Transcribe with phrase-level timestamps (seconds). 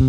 [0.00, 0.08] Hello,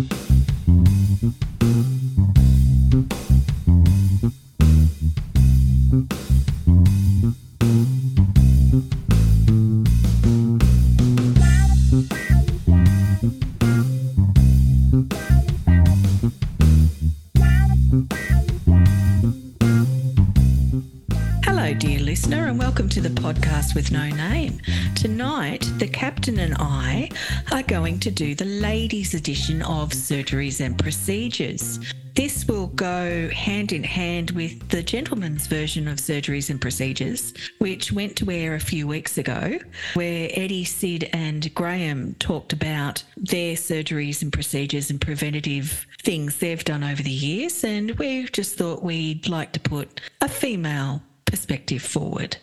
[21.74, 24.58] dear listener, and welcome to the podcast with no name.
[25.02, 27.10] Tonight, the captain and I
[27.50, 31.80] are going to do the ladies' edition of surgeries and procedures.
[32.14, 37.90] This will go hand in hand with the gentleman's version of surgeries and procedures, which
[37.90, 39.58] went to air a few weeks ago,
[39.94, 46.62] where Eddie, Sid, and Graeme talked about their surgeries and procedures and preventative things they've
[46.62, 47.64] done over the years.
[47.64, 52.36] And we just thought we'd like to put a female perspective forward.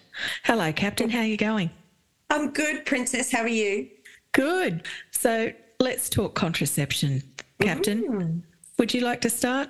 [0.43, 1.09] Hello, Captain.
[1.09, 1.69] How are you going?
[2.29, 3.31] I'm good, Princess.
[3.31, 3.89] How are you?
[4.33, 4.83] Good.
[5.11, 7.23] So let's talk contraception,
[7.61, 8.03] Captain.
[8.03, 8.41] Mm.
[8.77, 9.69] Would you like to start?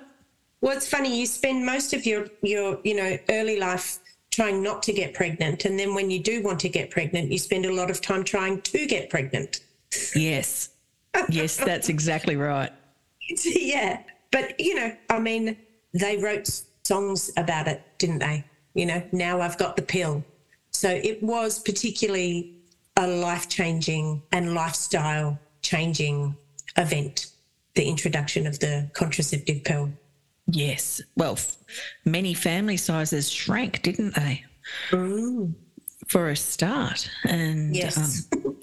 [0.60, 1.18] Well, it's funny.
[1.18, 3.98] You spend most of your your you know early life
[4.30, 7.38] trying not to get pregnant, and then when you do want to get pregnant, you
[7.38, 9.60] spend a lot of time trying to get pregnant.
[10.14, 10.70] Yes.
[11.28, 12.70] Yes, that's exactly right.
[13.44, 15.56] yeah, but you know, I mean,
[15.92, 16.48] they wrote
[16.84, 18.44] songs about it, didn't they?
[18.74, 20.24] You know, now I've got the pill.
[20.70, 22.54] So it was particularly
[23.04, 26.36] a life changing and lifestyle changing
[26.76, 27.26] event,
[27.74, 29.90] the introduction of the contraceptive pill.
[30.46, 31.00] Yes.
[31.16, 31.56] Well, f-
[32.04, 34.44] many family sizes shrank, didn't they?
[36.08, 37.08] For a start.
[37.24, 38.26] And Yes.
[38.32, 38.56] um,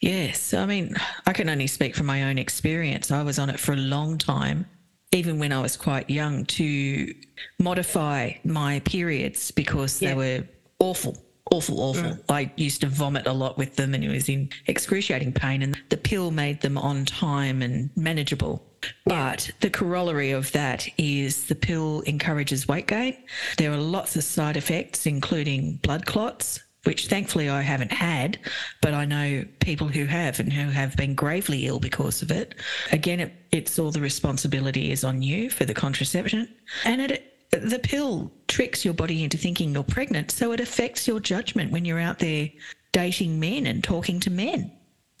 [0.00, 0.94] yes, I mean,
[1.26, 3.10] I can only speak from my own experience.
[3.10, 4.66] I was on it for a long time,
[5.12, 7.14] even when I was quite young, to
[7.58, 10.10] modify my periods because Yeah.
[10.10, 10.44] they were
[10.80, 11.16] awful.
[11.52, 12.02] Awful, awful.
[12.02, 12.24] Mm.
[12.30, 15.62] I used to vomit a lot with them and it was in excruciating pain.
[15.62, 18.64] And the pill made them on time and manageable.
[19.04, 23.16] But the corollary of that is the pill encourages weight gain.
[23.58, 28.38] There are lots of side effects, including blood clots, which thankfully I haven't had,
[28.80, 32.54] but I know people who have and who have been gravely ill because of it.
[32.90, 36.48] Again, it, it's all the responsibility is on you for the contraception.
[36.84, 41.18] And it, the pill tricks your body into thinking you're pregnant, so it affects your
[41.20, 42.50] judgment when you're out there
[42.92, 44.70] dating men and talking to men.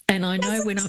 [0.06, 0.88] And I know when I,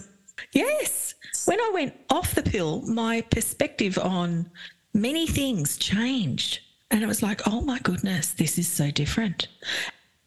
[0.52, 1.16] yes,
[1.46, 4.52] when I went off the pill, my perspective on
[4.94, 6.60] many things changed.
[6.92, 9.48] And it was like, oh my goodness, this is so different.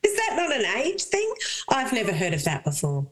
[0.03, 1.31] Is that not an age thing?
[1.69, 3.07] I've never heard of that before.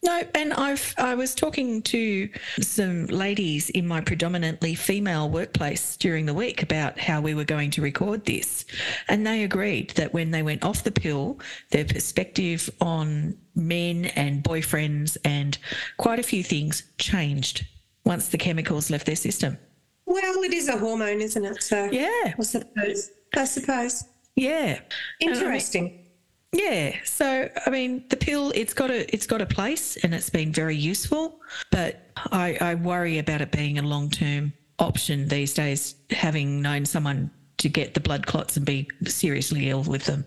[0.00, 2.28] No, and I've I was talking to
[2.60, 7.72] some ladies in my predominantly female workplace during the week about how we were going
[7.72, 8.64] to record this,
[9.08, 14.44] and they agreed that when they went off the pill, their perspective on men and
[14.44, 15.58] boyfriends and
[15.96, 17.66] quite a few things changed
[18.04, 19.58] once the chemicals left their system.
[20.06, 21.62] Well, it is a hormone, isn't it?
[21.62, 23.10] So Yeah, I suppose.
[23.36, 24.04] I suppose.
[24.36, 24.78] yeah.
[25.20, 26.04] Interesting.
[26.52, 26.96] Yeah.
[27.04, 30.52] So I mean, the pill it's got a it's got a place and it's been
[30.52, 35.94] very useful, but I, I worry about it being a long term option these days.
[36.10, 40.24] Having known someone to get the blood clots and be seriously ill with them.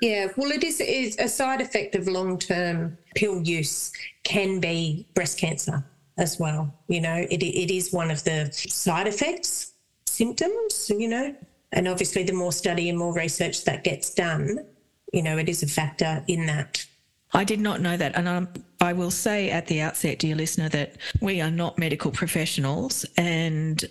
[0.00, 3.92] Yeah, well, it is, is a side effect of long term pill use
[4.24, 5.84] can be breast cancer
[6.18, 6.72] as well.
[6.88, 9.72] You know, it, it is one of the side effects,
[10.06, 11.34] symptoms, you know,
[11.72, 14.66] and obviously the more study and more research that gets done,
[15.12, 16.84] you know, it is a factor in that.
[17.32, 18.48] I did not know that, and um,
[18.80, 23.84] I will say at the outset, dear listener, that we are not medical professionals, and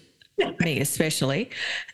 [0.60, 1.50] me especially,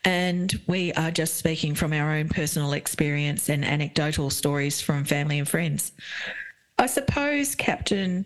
[0.06, 5.40] and we are just speaking from our own personal experience and anecdotal stories from family
[5.40, 5.92] and friends.
[6.78, 8.26] I suppose, Captain,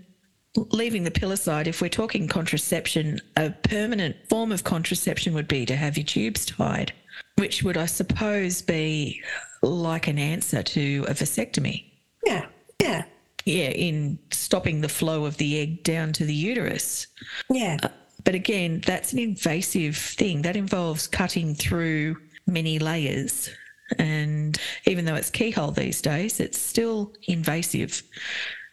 [0.55, 5.66] leaving the pill aside, if we're talking contraception, a permanent form of contraception would be
[5.66, 6.94] to have your tubes tied,
[7.37, 9.21] which would, I suppose, be
[9.61, 11.91] like an answer to a vasectomy.
[12.25, 12.45] Yeah,
[12.81, 13.05] yeah,
[13.45, 17.07] Yeah, in stopping the flow of the egg down to the uterus.
[17.49, 17.78] yeah.
[18.23, 20.41] But again, that's an invasive thing.
[20.41, 22.16] That involves cutting through
[22.47, 23.51] many layers.
[23.99, 28.01] And even though it's keyhole these days, it's still invasive.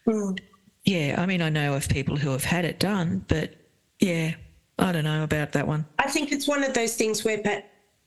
[0.06, 0.38] Mm.
[0.84, 3.55] Yeah, I mean, I know of people who have had it done, but
[4.00, 4.34] yeah,
[4.78, 5.84] I don't know about that one.
[5.99, 7.37] I think it's one of those things where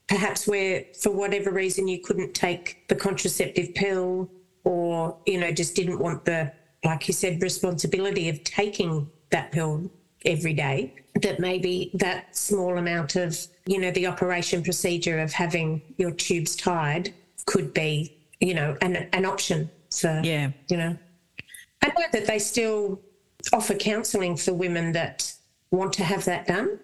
[0.07, 4.29] perhaps where for whatever reason you couldn't take the contraceptive pill
[4.63, 6.51] or you know just didn't want the
[6.83, 9.89] like you said responsibility of taking that pill
[10.25, 15.81] every day that maybe that small amount of you know the operation procedure of having
[15.97, 17.13] your tubes tied
[17.45, 20.51] could be you know an, an option for Yeah.
[20.69, 20.97] you know
[21.81, 22.99] I know that they still
[23.53, 25.31] offer counselling for women that
[25.69, 26.79] want to have that done.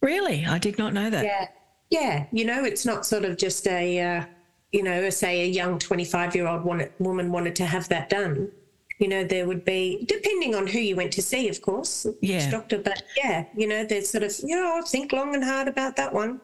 [0.00, 0.44] Really?
[0.44, 1.24] I did not know that.
[1.24, 1.46] Yeah.
[1.94, 2.26] Yeah.
[2.32, 4.24] You know, it's not sort of just a, uh,
[4.72, 8.50] you know, say a young 25 year old woman wanted to have that done.
[8.98, 12.50] You know, there would be, depending on who you went to see, of course, yeah.
[12.50, 15.94] doctor, but yeah, you know, there's sort of, you know, think long and hard about
[15.94, 16.40] that one.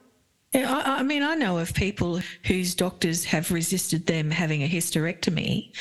[0.54, 4.68] Yeah, I, I, mean, I know of people whose doctors have resisted them having a
[4.68, 5.72] hysterectomy,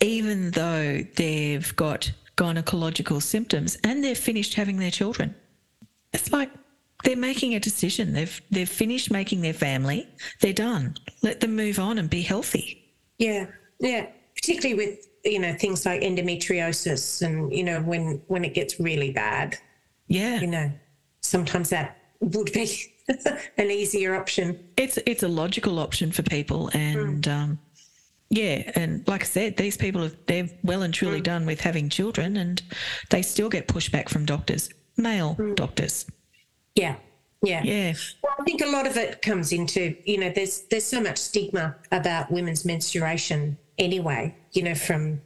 [0.00, 5.34] even though they've got gynecological symptoms and they've finished having their children.
[6.12, 6.50] It's like
[7.04, 8.12] they're making a decision.
[8.12, 10.08] They've they've finished making their family.
[10.40, 10.96] They're done.
[11.22, 12.92] Let them move on and be healthy.
[13.18, 13.46] Yeah,
[13.80, 14.06] yeah.
[14.34, 19.12] Particularly with you know things like endometriosis, and you know when when it gets really
[19.12, 19.56] bad.
[20.08, 20.40] Yeah.
[20.40, 20.72] You know,
[21.20, 22.92] sometimes that would be
[23.58, 24.58] an easier option.
[24.76, 27.32] It's it's a logical option for people, and mm.
[27.32, 27.58] um,
[28.30, 31.24] yeah, and like I said, these people have they're well and truly mm.
[31.24, 32.62] done with having children, and
[33.10, 35.54] they still get pushback from doctors, male mm.
[35.56, 36.06] doctors.
[36.74, 36.96] Yeah.
[37.42, 37.62] Yeah.
[37.64, 37.94] Yeah.
[38.22, 41.18] Well, I think a lot of it comes into, you know, there's there's so much
[41.18, 45.20] stigma about women's menstruation anyway, you know, from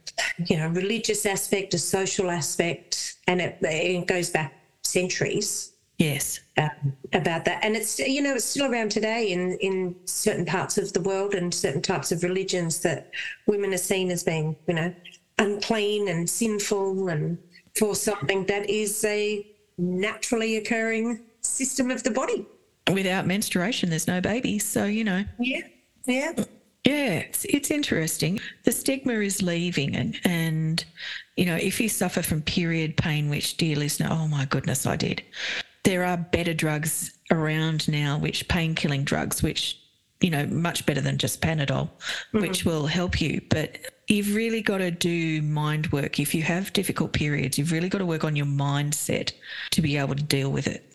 [0.47, 4.53] you know, religious aspect to social aspect and it, it goes back
[4.83, 5.73] centuries.
[5.99, 6.39] Yes.
[6.57, 7.63] Um, about that.
[7.63, 11.35] And it's you know, it's still around today in in certain parts of the world
[11.35, 13.11] and certain types of religions that
[13.45, 14.93] women are seen as being, you know,
[15.37, 17.37] unclean and sinful and
[17.75, 19.45] for something that is a
[19.77, 22.45] naturally occurring system of the body.
[22.91, 24.59] Without menstruation, there's no baby.
[24.59, 25.25] So, you know.
[25.39, 25.61] Yeah.
[26.05, 26.33] Yeah.
[26.83, 28.39] Yeah, it's, it's interesting.
[28.63, 30.85] The stigma is leaving, and, and,
[31.35, 34.95] you know, if you suffer from period pain, which, dear listener, oh my goodness, I
[34.95, 35.21] did,
[35.83, 39.77] there are better drugs around now, which pain killing drugs, which,
[40.21, 42.39] you know, much better than just Panadol, mm-hmm.
[42.39, 43.41] which will help you.
[43.49, 46.21] But you've really got to do mind work.
[46.21, 49.33] If you have difficult periods, you've really got to work on your mindset
[49.71, 50.86] to be able to deal with it.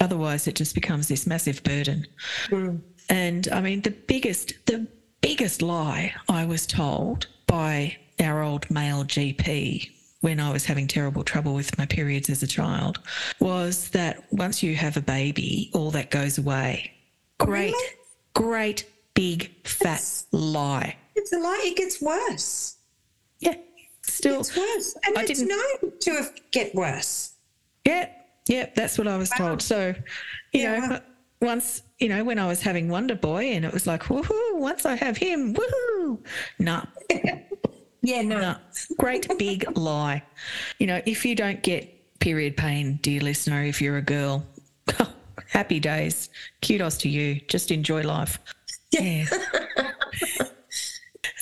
[0.00, 2.06] Otherwise, it just becomes this massive burden.
[2.48, 2.80] Mm.
[3.08, 4.86] And I mean, the biggest, the
[5.20, 11.22] biggest lie I was told by our old male GP when I was having terrible
[11.22, 12.98] trouble with my periods as a child
[13.40, 16.92] was that once you have a baby, all that goes away.
[17.38, 17.74] Great,
[18.32, 20.96] great, big, fat it's, lie.
[21.14, 21.62] It's a lie.
[21.64, 22.76] It gets worse.
[23.40, 23.56] Yeah,
[24.00, 24.40] still.
[24.40, 24.96] It's worse.
[25.04, 27.34] And I it's known to get worse.
[27.84, 28.08] Yeah,
[28.48, 29.48] yeah, that's what I was wow.
[29.48, 29.62] told.
[29.62, 29.94] So,
[30.52, 30.86] you yeah.
[30.86, 31.00] know,
[31.40, 34.84] once, you know, when I was having Wonder Boy and it was like, woohoo, once
[34.84, 36.24] I have him, woohoo.
[36.58, 36.84] Nah.
[38.02, 38.40] yeah, no.
[38.40, 38.56] Nah.
[38.98, 40.22] Great big lie.
[40.78, 44.44] You know, if you don't get period pain, dear listener, if you're a girl,
[45.48, 46.28] happy days.
[46.62, 47.40] Kudos to you.
[47.48, 48.38] Just enjoy life.
[48.90, 49.26] Yeah.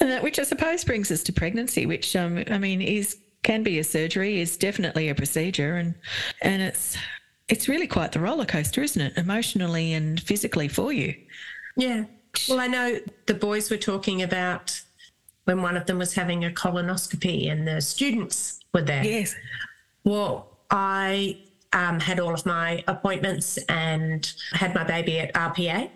[0.01, 3.63] and that, which I suppose brings us to pregnancy, which um, I mean is can
[3.63, 5.95] be a surgery, is definitely a procedure, and
[6.43, 6.97] and it's
[7.49, 11.15] it's really quite the roller coaster, isn't it, emotionally and physically for you?
[11.77, 12.05] Yeah.
[12.49, 14.81] Well, I know the boys were talking about
[15.45, 19.05] when one of them was having a colonoscopy and the students were there.
[19.05, 19.35] Yes.
[20.05, 21.39] Well, I
[21.73, 25.91] um, had all of my appointments and had my baby at RPA,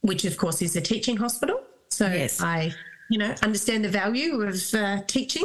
[0.00, 1.60] which of course is a teaching hospital.
[1.90, 2.40] So yes.
[2.40, 2.72] I,
[3.10, 5.44] you know, understand the value of uh, teaching.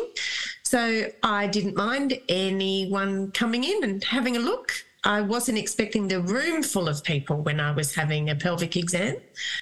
[0.67, 4.73] So I didn't mind anyone coming in and having a look.
[5.05, 9.15] I wasn't expecting the room full of people when I was having a pelvic exam,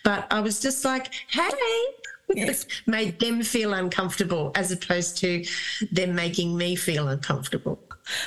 [0.04, 1.52] but I was just like, hey,
[2.34, 2.66] yes.
[2.88, 5.46] made them feel uncomfortable as opposed to
[5.92, 7.78] them making me feel uncomfortable.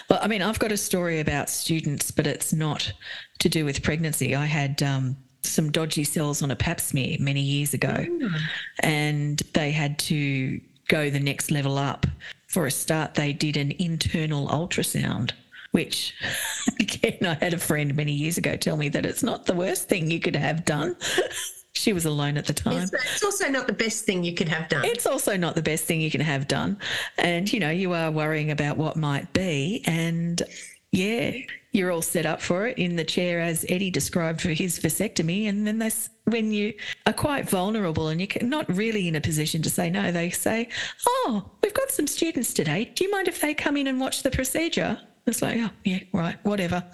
[0.08, 2.92] Well, I mean, I've got a story about students, but it's not
[3.40, 4.37] to do with pregnancy.
[4.37, 8.38] I had um, some dodgy cells on a pap smear many years ago, mm.
[8.85, 12.06] and they had to go the next level up
[12.48, 15.32] for a start, they did an internal ultrasound,
[15.70, 16.14] which
[16.80, 19.88] again, I had a friend many years ago tell me that it's not the worst
[19.88, 20.96] thing you could have done.
[21.74, 22.82] she was alone at the time.
[22.82, 24.84] It's, it's, also not the best thing you could have done.
[24.84, 26.78] It's also not the best thing you can have done.
[27.18, 29.84] And, you know, you are worrying about what might be.
[29.86, 30.42] And
[30.90, 31.32] yeah,
[31.78, 35.49] you're all set up for it in the chair as Eddie described for his vasectomy.
[35.49, 36.75] And then that's when you
[37.06, 40.11] are quite vulnerable and you're not really in a position to say no.
[40.12, 40.68] They say,
[41.06, 42.90] Oh, we've got some students today.
[42.94, 45.00] Do you mind if they come in and watch the procedure?
[45.26, 46.85] It's like, Oh, yeah, right, whatever.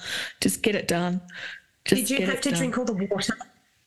[0.41, 1.21] Just get it done.
[1.87, 2.59] Just Did you have to done.
[2.59, 3.37] drink all the water?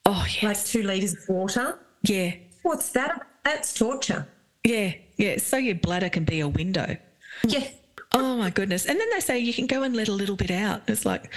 [0.05, 0.43] Oh, yes.
[0.43, 1.79] Like two litres of water?
[2.03, 2.33] Yeah.
[2.63, 3.21] What's that?
[3.43, 4.27] That's torture.
[4.63, 5.37] Yeah, yeah.
[5.37, 6.97] So your bladder can be a window.
[7.45, 7.67] Yeah.
[8.13, 8.85] Oh my goodness!
[8.85, 10.83] And then they say you can go and let a little bit out.
[10.87, 11.33] It's like,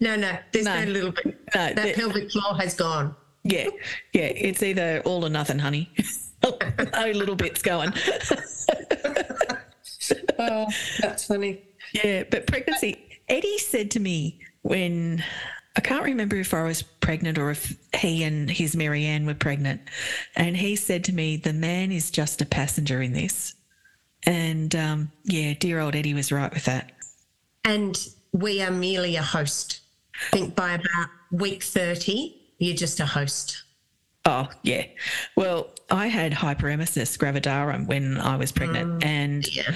[0.00, 1.38] no, no, there's no, no little bit.
[1.54, 3.14] No, that pelvic floor has gone.
[3.44, 3.68] Yeah,
[4.12, 4.22] yeah.
[4.22, 5.90] It's either all or nothing, honey.
[6.42, 7.92] no oh, oh, little bits going.
[10.38, 10.66] oh,
[11.00, 11.62] that's funny.
[11.92, 13.20] Yeah, but pregnancy.
[13.28, 15.24] Eddie said to me when
[15.76, 19.80] I can't remember if I was pregnant or if he and his Marianne were pregnant.
[20.36, 23.54] And he said to me, The man is just a passenger in this.
[24.24, 26.92] And um, yeah, dear old Eddie was right with that.
[27.64, 27.98] And
[28.32, 29.80] we are merely a host.
[30.32, 33.62] I think by about week 30, you're just a host.
[34.24, 34.84] Oh, yeah.
[35.36, 39.74] Well, I had hyperemesis gravidarum when I was pregnant, and Yeah.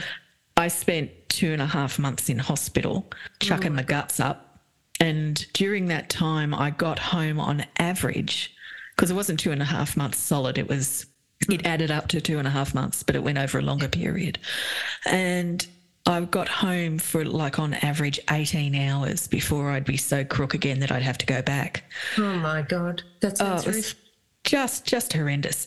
[0.56, 3.10] I spent two and a half months in hospital,
[3.40, 4.60] chucking my guts up.
[5.00, 8.54] And during that time, I got home on average,
[8.94, 11.06] because it wasn't two and a half months solid, it was,
[11.54, 13.88] it added up to two and a half months, but it went over a longer
[13.88, 14.38] period.
[15.06, 15.66] And
[16.06, 20.78] I got home for like on average 18 hours before I'd be so crook again
[20.80, 21.84] that I'd have to go back.
[22.18, 23.02] Oh my God.
[23.20, 23.98] That Oh, sounds it was horrific.
[24.44, 25.66] just just horrendous.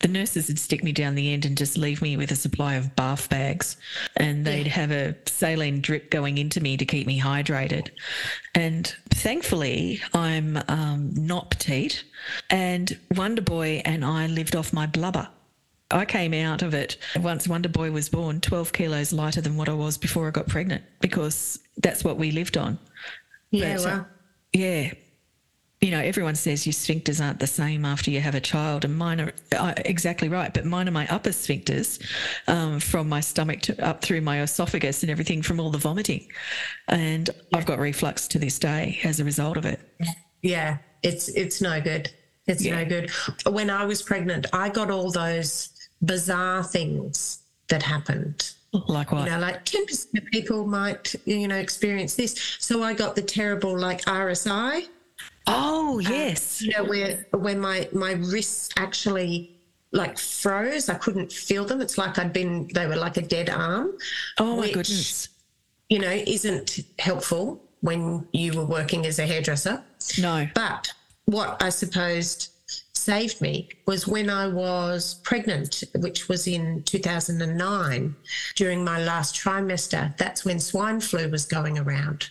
[0.00, 2.74] The nurses would stick me down the end and just leave me with a supply
[2.74, 3.76] of bath bags,
[4.16, 7.90] and they'd have a saline drip going into me to keep me hydrated.
[8.54, 12.04] And thankfully, I'm um, not petite,
[12.48, 15.28] and Wonder Boy and I lived off my blubber.
[15.90, 19.68] I came out of it once Wonder Boy was born, 12 kilos lighter than what
[19.68, 22.78] I was before I got pregnant, because that's what we lived on.
[23.50, 24.04] Yeah, But, uh,
[24.52, 24.92] yeah.
[25.80, 28.96] You know, everyone says your sphincters aren't the same after you have a child, and
[28.98, 30.52] mine are uh, exactly right.
[30.52, 32.02] But mine are my upper sphincters
[32.48, 36.26] um, from my stomach to up through my esophagus and everything from all the vomiting.
[36.88, 39.78] And I've got reflux to this day as a result of it.
[40.42, 42.10] yeah, it's it's no good.
[42.48, 42.82] It's Yeah.
[42.82, 43.10] no good.
[43.46, 45.68] When I was pregnant, I got all those
[46.02, 48.50] bizarre things that happened.
[48.72, 49.26] Like what?
[49.26, 52.34] You know, like 10% of people might, you know, experience this.
[52.58, 54.88] So I got the terrible like RSI,
[55.48, 56.62] oh, um, yes.
[56.62, 59.58] you know, where when my my wrists actually
[59.92, 60.88] like froze.
[60.88, 61.80] I couldn't feel them.
[61.80, 63.96] It's like I'd been they were like a dead arm.
[64.38, 65.28] oh, my goodness.
[65.88, 69.82] You know, isn't helpful when you were working as a hairdresser.
[70.20, 70.46] No.
[70.54, 70.92] But
[71.24, 72.50] what I suppose
[72.92, 78.14] saved me was when I was pregnant, which was in 2009,
[78.54, 80.14] during my last trimester.
[80.18, 82.28] That's when swine flu was going around.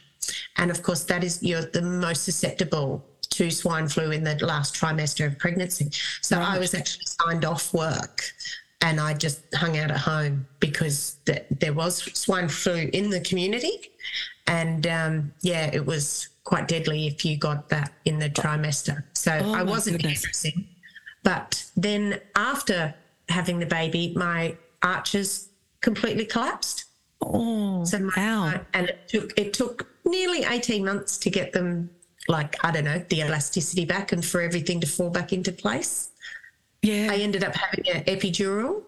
[0.57, 3.03] And of course, that is, you're the most susceptible
[3.37, 5.89] to swine flu in the last trimester of pregnancy.
[6.21, 8.23] So I was actually signed off work
[8.81, 13.19] and I just hung out at home because th- there was swine flu in the
[13.21, 13.91] community.
[14.47, 19.03] And um, yeah, it was quite deadly if you got that in the trimester.
[19.13, 20.67] So I Oh my wasn't hairdressing.
[21.23, 22.93] But then after
[23.29, 25.49] having the baby, my arches
[25.81, 26.85] completely collapsed.
[27.21, 28.61] Oh, So my, ow.
[28.73, 31.89] and it took it took nearly 18 months to get them
[32.27, 36.09] like, I don't know, the elasticity back and for everything to fall back into place.
[36.81, 37.09] Yeah.
[37.11, 38.83] I ended up having an epidural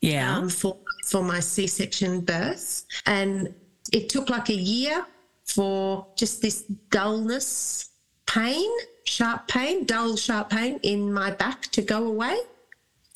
[0.00, 0.36] yeah.
[0.36, 0.76] um, for
[1.06, 3.54] for my C-section birth, and
[3.92, 5.04] it took like a year
[5.44, 7.90] for just this dullness,
[8.26, 8.70] pain,
[9.04, 12.38] sharp pain, dull sharp pain in my back to go away.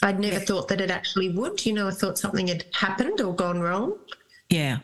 [0.03, 1.65] I'd never thought that it actually would.
[1.65, 3.99] You know, I thought something had happened or gone wrong.
[4.49, 4.79] yeah.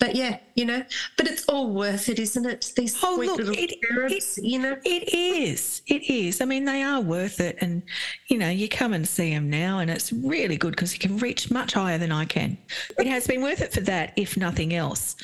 [0.00, 0.84] But yeah, you know,
[1.16, 2.72] but it's all worth it, isn't it?
[2.76, 4.76] These Oh, sweet look, little it- cherubs, you know.
[4.84, 5.82] It is.
[5.86, 6.40] It is.
[6.40, 7.56] I mean, they are worth it.
[7.60, 7.82] And,
[8.28, 11.16] you know, you come and see them now, and it's really good because you can
[11.18, 12.58] reach much higher than I can.
[12.98, 15.16] It has been worth it for that, if nothing else.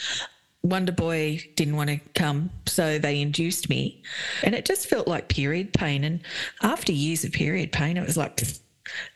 [0.63, 4.03] Wonder Boy didn't want to come, so they induced me.
[4.45, 6.05] And it just felt like period pain.
[6.05, 6.21] And
[6.63, 8.61] after years of period pain, it was like, pfft.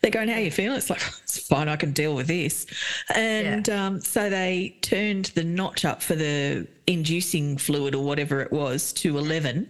[0.01, 0.77] They're going, How you feeling?
[0.77, 2.67] It's like, It's fine, I can deal with this.
[3.15, 8.53] And um, so they turned the notch up for the inducing fluid or whatever it
[8.53, 9.69] was to 11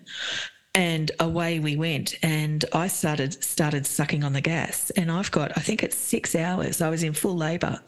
[0.75, 2.17] and away we went.
[2.23, 4.91] And i started started sucking on the gas.
[4.91, 6.81] And i've got i think it's six hours.
[6.81, 7.81] I was in full labor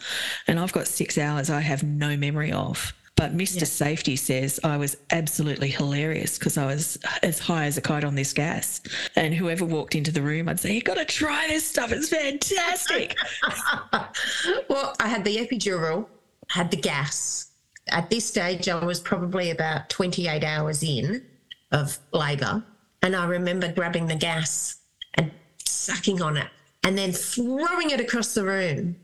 [0.46, 4.76] and i've got six hours i have no memory of but mr safety says i
[4.76, 8.80] was absolutely hilarious because i was as high as a kite on this gas
[9.16, 12.08] and whoever walked into the room i'd say you got to try this stuff it's
[12.08, 13.16] fantastic
[14.68, 16.06] well, I had the epidural,
[16.48, 17.50] had the gas.
[17.88, 21.24] At this stage, I was probably about 28 hours in
[21.72, 22.64] of labour.
[23.02, 24.78] And I remember grabbing the gas
[25.14, 25.30] and
[25.64, 26.48] sucking on it
[26.82, 28.96] and then throwing it across the room.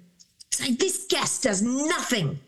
[0.50, 2.40] Saying, This gas does nothing.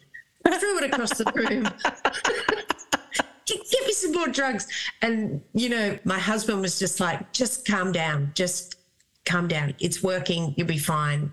[0.60, 1.64] Threw it across the room.
[3.46, 4.66] Get me some more drugs.
[5.02, 8.32] And, you know, my husband was just like, just calm down.
[8.34, 8.76] Just
[9.26, 9.74] calm down.
[9.80, 10.54] It's working.
[10.56, 11.32] You'll be fine.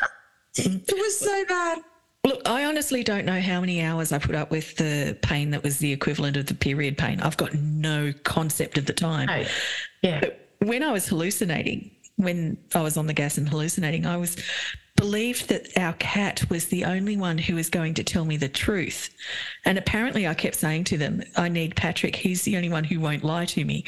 [0.56, 1.78] it was so bad.
[2.24, 5.62] Look, I honestly don't know how many hours I put up with the pain that
[5.64, 7.20] was the equivalent of the period pain.
[7.20, 9.28] I've got no concept of the time.
[9.28, 9.50] Oh,
[10.02, 10.26] yeah.
[10.60, 14.36] When I was hallucinating, when I was on the gas and hallucinating, I was
[15.02, 18.48] believed that our cat was the only one who was going to tell me the
[18.48, 19.10] truth.
[19.64, 22.14] And apparently, I kept saying to them, I need Patrick.
[22.14, 23.84] He's the only one who won't lie to me.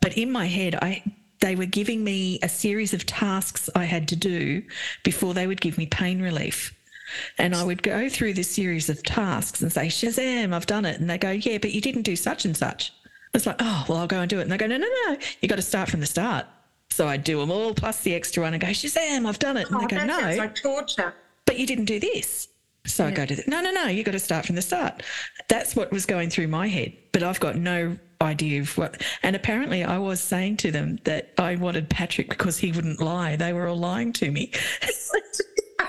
[0.00, 1.04] But in my head, I
[1.38, 4.64] they were giving me a series of tasks I had to do
[5.04, 6.74] before they would give me pain relief.
[7.38, 10.98] And I would go through this series of tasks and say, Shazam, I've done it.
[10.98, 12.92] And they go, Yeah, but you didn't do such and such.
[13.34, 14.42] It's like, Oh, well, I'll go and do it.
[14.42, 16.44] And they go, No, no, no, you got to start from the start.
[16.94, 19.66] So I do them all plus the extra one and go, Shazam, I've done it.
[19.66, 21.12] And Oh, they go, No, like torture.
[21.44, 22.46] but you didn't do this.
[22.86, 25.02] So I go to the, no, no, no, you got to start from the start.
[25.48, 29.02] That's what was going through my head, but I've got no idea of what.
[29.24, 33.34] And apparently, I was saying to them that I wanted Patrick because he wouldn't lie.
[33.34, 34.52] They were all lying to me.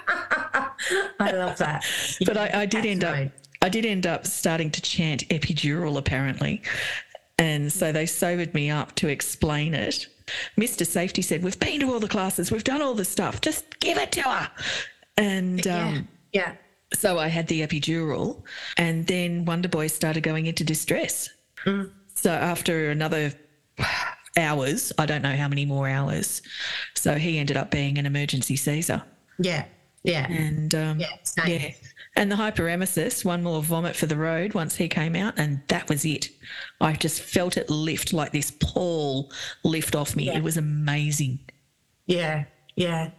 [1.19, 1.85] I love that.
[2.25, 3.29] but I, I did end up,
[3.61, 6.63] I did end up starting to chant epidural apparently,
[7.37, 10.07] and so they sobered me up to explain it.
[10.57, 10.85] Mr.
[10.85, 13.41] Safety said, "We've been to all the classes, we've done all the stuff.
[13.41, 14.49] Just give it to her."
[15.17, 16.53] And um, Yeah.
[16.93, 18.43] So I had the epidural,
[18.77, 21.29] and then Wonder Boy started going into distress.
[22.13, 23.33] So after another
[24.37, 26.41] hours, I don't know how many more hours,
[26.93, 29.01] so he ended up being an emergency Caesar.
[29.39, 29.65] Yeah.
[30.03, 30.27] Yeah.
[30.31, 31.47] And um, Yeah, same.
[31.61, 31.71] yeah.
[32.17, 35.89] And the hyperemesis, one more vomit for the road once he came out, and that
[35.89, 36.29] was it.
[36.79, 39.31] I just felt it lift like this pall
[39.65, 40.29] lift off me.
[40.29, 41.39] It was amazing.
[42.05, 42.45] Yeah.
[42.75, 43.11] Yeah.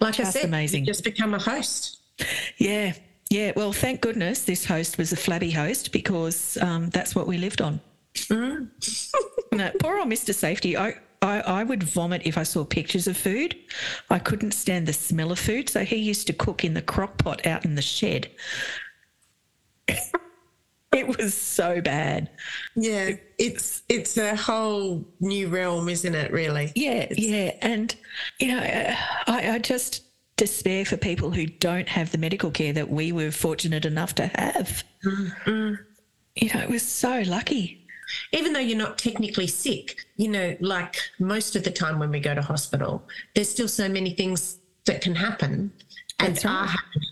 [0.00, 0.84] Like I Just said, amazing.
[0.84, 2.00] just become a host.
[2.58, 2.92] Yeah,
[3.30, 3.52] yeah.
[3.56, 7.60] Well, thank goodness this host was a flabby host because um, that's what we lived
[7.62, 7.80] on.
[8.14, 8.68] Mm.
[9.52, 10.34] no, poor old Mr.
[10.34, 10.76] Safety.
[10.76, 13.56] I, I, I would vomit if I saw pictures of food.
[14.10, 17.18] I couldn't stand the smell of food, so he used to cook in the crock
[17.18, 18.28] pot out in the shed.
[20.92, 22.28] it was so bad.
[22.74, 23.12] Yeah.
[23.38, 26.72] It's it's a whole new realm, isn't it, really?
[26.74, 27.52] Yeah, yeah.
[27.62, 27.94] And,
[28.38, 28.94] you know, uh,
[29.26, 30.02] I, I just
[30.36, 34.26] despair for people who don't have the medical care that we were fortunate enough to
[34.34, 34.82] have.
[36.34, 37.81] You know, it was so lucky.
[38.32, 42.20] Even though you're not technically sick, you know, like most of the time when we
[42.20, 43.02] go to hospital,
[43.34, 45.72] there's still so many things that can happen
[46.18, 46.46] and right.
[46.46, 47.08] are happening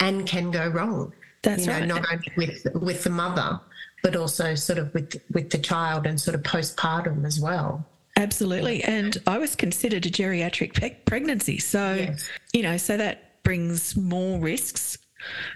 [0.00, 1.12] and can go wrong.
[1.42, 1.88] That's you know, right.
[1.88, 3.60] not only with with the mother,
[4.02, 7.86] but also sort of with with the child and sort of postpartum as well.
[8.16, 8.84] Absolutely.
[8.84, 11.58] And I was considered a geriatric pe- pregnancy.
[11.58, 12.28] So, Yes.
[12.52, 14.98] you know, so that brings more risks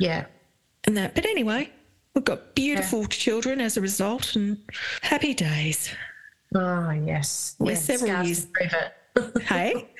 [0.01, 0.25] Yeah.
[0.85, 1.15] and that.
[1.15, 1.71] But anyway,
[2.17, 4.59] we've got beautiful children as a result and
[5.03, 5.91] happy days.
[6.55, 7.55] Oh yes.
[7.61, 8.93] We're Yeah, several scars years- to prove it.
[9.45, 9.91] Hey,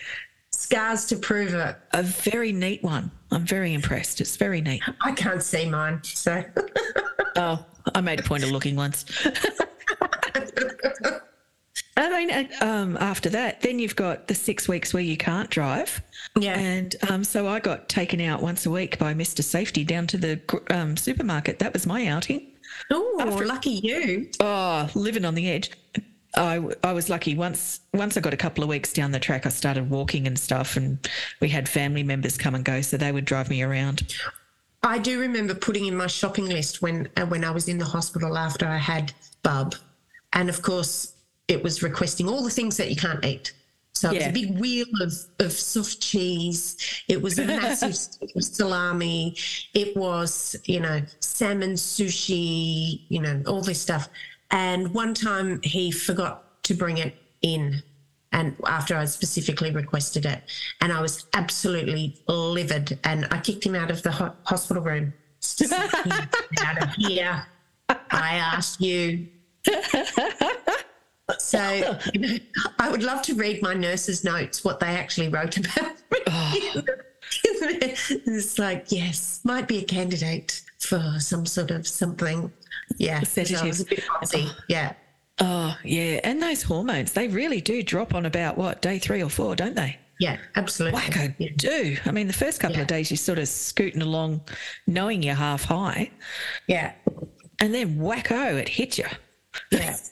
[0.51, 1.77] scars to prove it.
[1.93, 3.11] a very neat one.
[3.31, 4.21] I'm very impressed.
[4.21, 4.83] It's very neat.
[5.03, 6.43] I can't see mine, so
[7.37, 9.05] Oh, I made a point of looking once.
[11.97, 16.03] I mean, um, after that, then you've got the six weeks where you can't drive.
[16.39, 16.59] yeah.
[16.59, 19.43] And um, so I got taken out once a week by Mr.
[19.43, 21.59] Safety down to the um, supermarket.
[21.59, 22.53] That was my outing.
[22.91, 24.31] Oh, lucky you.
[24.41, 25.71] Oh, living on the edge.
[26.37, 29.47] I, I was lucky once once I got a couple of weeks down the track
[29.47, 30.99] I started walking and stuff and
[31.41, 34.15] we had family members come and go so they would drive me around.
[34.83, 37.87] I do remember putting in my shopping list when uh, when I was in the
[37.87, 39.75] hospital after I had bub,
[40.35, 41.15] and of course
[41.49, 43.53] it was requesting all the things that you can't eat.
[43.95, 46.77] So it was a big wheel of, of soft cheese.
[47.09, 47.97] It was a massive
[48.43, 49.37] salami.
[49.73, 54.11] It was, you know, salmon sushi, you know, all this stuff.
[54.51, 57.83] And one time he forgot to bring it in
[58.33, 60.43] and after I specifically requested it,
[60.83, 65.15] and I was absolutely livid, and I kicked him out of the ho- hospital room.
[66.61, 67.47] Out of here!
[67.89, 69.29] I asked you.
[71.39, 72.37] So you know,
[72.79, 75.97] I would love to read my nurse's notes, what they actually wrote about.
[76.13, 76.85] me.
[78.27, 82.53] it's like, yes, might be a candidate for some sort of something.
[82.99, 83.67] Yeah, 'cause I Sedative.
[83.67, 84.49] was a bit bossy.
[84.69, 84.93] Yeah.
[85.41, 86.21] Oh, yeah.
[86.23, 89.75] And those hormones, they really do drop on about what, day three or four, don't
[89.75, 89.99] they?
[90.21, 91.01] Yeah, absolutely.
[91.01, 91.49] Wacko Yeah.
[91.57, 91.97] do.
[92.07, 92.83] I mean, the first couple Yeah.
[92.83, 94.41] of days you're sort of scooting along
[94.87, 96.11] knowing you're half high,
[96.69, 96.93] Yeah.
[97.59, 99.07] and then wacko, it hits you.
[99.73, 99.97] Yeah.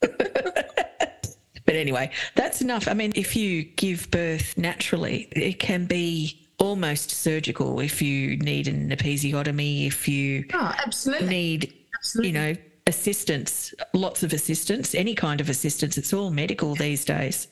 [0.00, 2.88] But anyway, that's enough.
[2.88, 8.66] I mean, if you give birth naturally, it can be almost surgical if you need
[8.66, 11.28] an episiotomy, if you Oh, absolutely.
[11.28, 11.74] need,
[12.16, 12.54] you know,
[12.88, 15.96] assistance, lots of assistance, any kind of assistance.
[15.96, 17.46] It's all medical these days.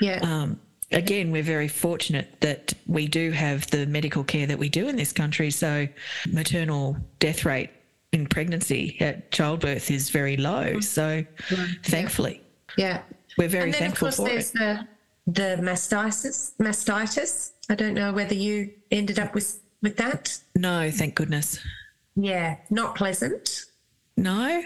[0.00, 0.20] Yeah.
[0.22, 0.58] Um,
[0.90, 4.96] again, we're very fortunate that we do have the medical care that we do in
[4.96, 5.50] this country.
[5.50, 5.86] So,
[6.26, 7.70] maternal death rate
[8.12, 10.64] in pregnancy at childbirth is very low.
[10.64, 10.80] Mm-hmm.
[10.80, 11.24] So,
[11.84, 12.42] thankfully,
[12.76, 13.02] yeah.
[13.38, 14.58] we're very and then, of thankful course, for there's it.
[14.58, 14.88] the
[15.26, 16.52] the mastitis.
[16.58, 17.52] Mastitis.
[17.68, 20.38] I don't know whether you ended up with with that.
[20.56, 21.58] No, thank goodness.
[22.16, 23.66] Yeah, not pleasant.
[24.16, 24.62] No.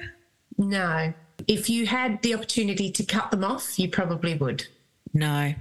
[0.59, 1.13] No.
[1.47, 4.67] If you had the opportunity to cut them off, you probably would.
[5.13, 5.55] No.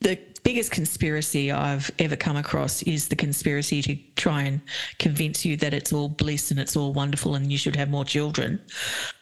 [0.00, 4.60] The biggest conspiracy I've ever come across is the conspiracy to try and
[4.98, 8.04] convince you that it's all bliss and it's all wonderful and you should have more
[8.04, 8.60] children.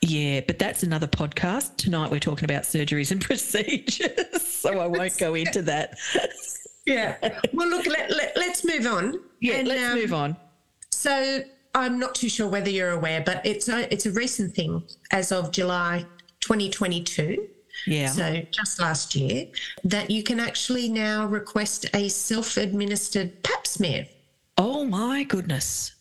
[0.02, 1.76] Yeah, but that's another podcast.
[1.76, 5.96] Tonight we're talking about surgeries and procedures, so I won't go into that.
[6.86, 7.16] Yeah.
[7.52, 9.20] Well, look, let, let, us move on.
[9.40, 10.36] Yeah, and, let's um, move on.
[10.92, 11.42] So
[11.74, 15.32] I'm not too sure whether you're aware, but it's a, it's a recent thing as
[15.32, 16.06] of July
[16.40, 17.48] 2022.
[17.86, 18.08] Yeah.
[18.08, 19.46] So just last year,
[19.84, 24.06] that you can actually now request a self administered pap smear.
[24.58, 25.92] Oh my goodness.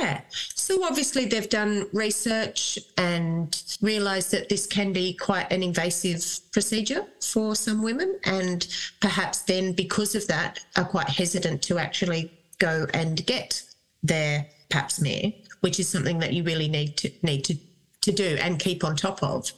[0.00, 0.20] Yeah.
[0.30, 7.04] So obviously they've done research and realised that this can be quite an invasive procedure
[7.20, 8.66] for some women, and
[9.00, 13.62] perhaps then because of that are quite hesitant to actually go and get
[14.02, 17.56] their pap smear, which is something that you really need to need to,
[18.00, 19.52] to do and keep on top of.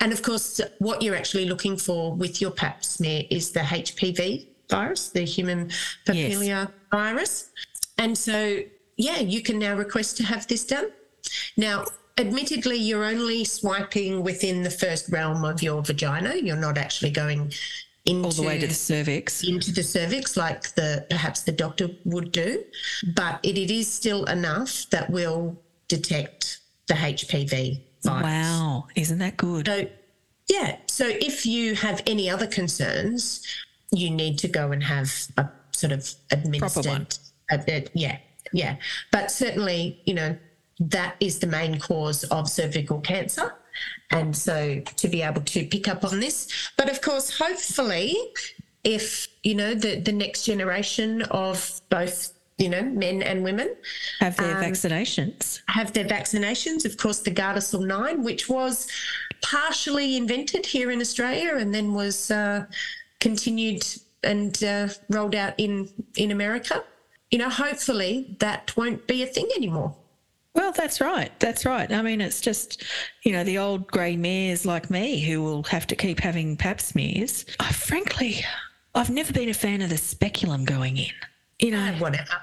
[0.00, 4.48] And of course, what you're actually looking for with your pap smear is the HPV
[4.70, 5.68] virus, the human
[6.06, 6.68] papilloma yes.
[6.90, 7.50] virus.
[7.98, 8.60] And so,
[8.96, 10.90] yeah, you can now request to have this done.
[11.56, 11.84] Now,
[12.16, 16.36] admittedly, you're only swiping within the first realm of your vagina.
[16.36, 17.52] You're not actually going
[18.06, 21.88] into all the way to the cervix into the cervix like the perhaps the doctor
[22.06, 22.64] would do
[23.14, 28.22] but it, it is still enough that will detect the hpv virus.
[28.22, 29.86] wow isn't that good so
[30.50, 30.78] yeah.
[30.86, 33.46] So if you have any other concerns,
[33.92, 37.16] you need to go and have a sort of administered.
[37.52, 38.18] A, yeah.
[38.52, 38.76] Yeah.
[39.12, 40.36] But certainly, you know,
[40.80, 43.54] that is the main cause of cervical cancer.
[44.10, 46.48] And so to be able to pick up on this.
[46.76, 48.16] But of course, hopefully,
[48.82, 53.74] if, you know, the, the next generation of both you know, men and women.
[54.20, 55.62] Have their um, vaccinations.
[55.68, 56.84] Have their vaccinations.
[56.84, 58.86] Of course, the Gardasil 9, which was
[59.42, 62.66] partially invented here in Australia and then was uh,
[63.18, 63.82] continued
[64.22, 66.84] and uh, rolled out in, in America.
[67.30, 69.96] You know, hopefully that won't be a thing anymore.
[70.54, 71.30] Well, that's right.
[71.38, 71.90] That's right.
[71.90, 72.84] I mean, it's just,
[73.22, 76.80] you know, the old grey mares like me who will have to keep having pap
[76.80, 77.46] smears.
[77.60, 78.44] I, frankly,
[78.94, 81.12] I've never been a fan of the speculum going in.
[81.60, 82.42] You know, whatever.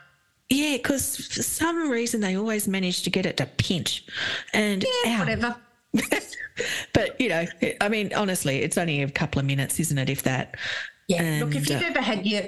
[0.49, 4.05] Yeah, because for some reason they always manage to get it to pinch,
[4.53, 5.55] and yeah, whatever.
[6.93, 7.45] but you know,
[7.81, 10.09] I mean, honestly, it's only a couple of minutes, isn't it?
[10.09, 10.55] If that.
[11.07, 11.21] Yeah.
[11.21, 12.43] And, Look, if you've uh, ever had your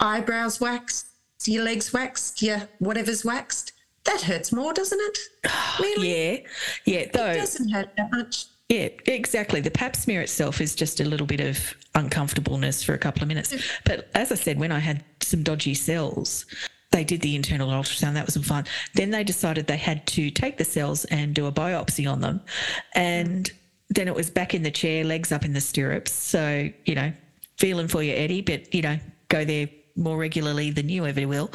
[0.00, 1.06] eyebrows waxed,
[1.46, 3.72] your legs waxed, your whatever's waxed,
[4.04, 5.18] that hurts more, doesn't it?
[5.80, 6.46] Really?
[6.84, 7.00] Yeah.
[7.00, 7.06] Yeah.
[7.12, 8.46] Though it doesn't hurt that much.
[8.68, 9.60] Yeah, exactly.
[9.60, 13.28] The pap smear itself is just a little bit of uncomfortableness for a couple of
[13.28, 13.54] minutes.
[13.84, 16.46] But as I said, when I had some dodgy cells,
[16.94, 18.14] they did the internal ultrasound.
[18.14, 18.66] That was fine.
[18.94, 22.40] Then they decided they had to take the cells and do a biopsy on them.
[22.94, 23.50] And
[23.90, 26.12] then it was back in the chair, legs up in the stirrups.
[26.12, 27.12] So, you know,
[27.58, 31.50] feeling for you, Eddie, but, you know, go there more regularly than you ever will.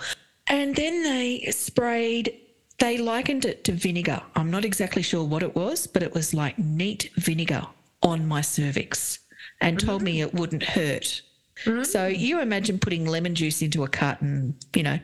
[0.48, 2.38] And then they sprayed,
[2.80, 4.22] they likened it to vinegar.
[4.36, 7.66] I'm not exactly sure what it was, but it was like neat vinegar
[8.04, 9.20] on my cervix
[9.62, 9.88] and mm-hmm.
[9.88, 11.22] told me it wouldn't hurt.
[11.66, 11.84] Mm-hmm.
[11.84, 15.00] So you imagine putting lemon juice into a cut and, you know,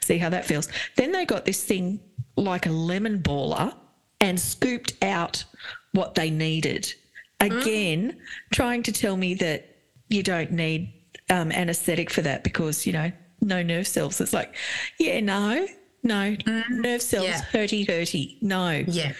[0.00, 0.68] see how that feels.
[0.96, 2.00] Then they got this thing
[2.36, 3.74] like a lemon baller
[4.20, 5.44] and scooped out
[5.92, 6.92] what they needed.
[7.40, 8.16] Again, mm.
[8.52, 9.76] trying to tell me that
[10.08, 10.92] you don't need
[11.28, 14.20] um, anesthetic for that because, you know, no nerve cells.
[14.20, 14.56] It's like,
[14.98, 15.66] yeah, no,
[16.02, 16.68] no, mm.
[16.70, 17.42] nerve cells, yeah.
[17.52, 18.40] hurty, hurty.
[18.42, 18.84] No.
[18.86, 19.12] Yeah.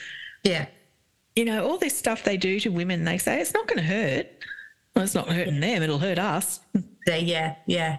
[0.45, 0.67] Yeah.
[1.35, 3.85] You know, all this stuff they do to women, they say it's not going to
[3.85, 4.27] hurt.
[4.97, 6.61] Well, it's not hurting them, it'll hurt us.
[7.07, 7.99] Yeah, yeah.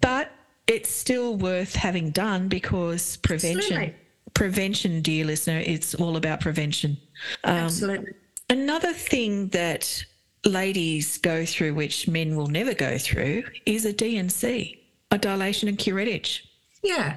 [0.00, 0.32] But
[0.66, 3.94] it's still worth having done because prevention, Absolutely.
[4.32, 6.96] prevention, dear listener, it's all about prevention.
[7.44, 8.14] Um, Absolutely.
[8.48, 10.02] Another thing that
[10.46, 15.76] ladies go through, which men will never go through, is a D&C, a dilation and
[15.76, 16.40] curettage.
[16.82, 17.16] Yeah.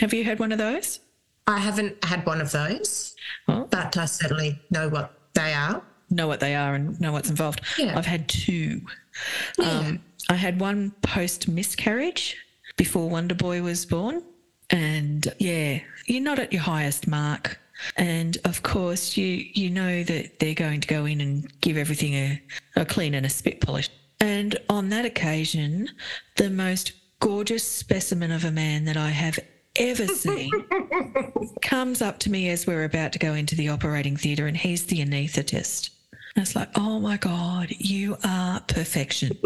[0.00, 1.00] Have you had one of those?
[1.46, 3.14] I haven't had one of those,
[3.48, 3.68] oh.
[3.70, 5.82] but I certainly know what they are
[6.14, 7.60] know what they are and know what's involved.
[7.78, 7.96] Yeah.
[7.96, 8.80] I've had two.
[9.58, 9.70] Yeah.
[9.70, 12.36] Um, I had one post miscarriage
[12.76, 14.22] before Wonder Boy was born.
[14.70, 17.58] And yeah, you're not at your highest mark.
[17.96, 22.14] And of course, you you know that they're going to go in and give everything
[22.14, 22.42] a,
[22.76, 23.90] a clean and a spit polish.
[24.20, 25.90] And on that occasion,
[26.36, 29.38] the most gorgeous specimen of a man that I have
[29.76, 30.50] ever seen
[31.62, 34.86] comes up to me as we're about to go into the operating theatre, and he's
[34.86, 35.90] the anaesthetist.
[36.36, 39.38] And it's like, oh my God, you are perfection.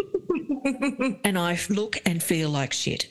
[1.23, 3.07] and I look and feel like shit.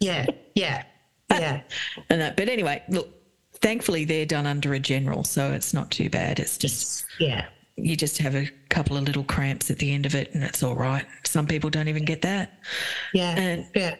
[0.00, 0.84] yeah, yeah,
[1.30, 1.62] yeah.
[2.10, 3.08] and that, but anyway, look,
[3.60, 6.40] thankfully they're done under a general, so it's not too bad.
[6.40, 7.46] It's just yeah.
[7.76, 10.62] You just have a couple of little cramps at the end of it, and it's
[10.62, 11.04] all right.
[11.24, 12.58] Some people don't even get that.
[13.12, 13.96] Yeah, and yeah.